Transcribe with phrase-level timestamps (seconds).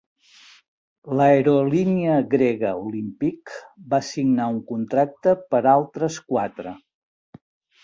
[1.19, 3.53] L'aerolínia grega Olympic
[3.93, 6.77] va signar un contracte per altres quatre.